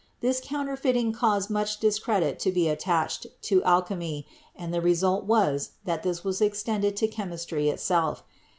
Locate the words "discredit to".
1.79-2.51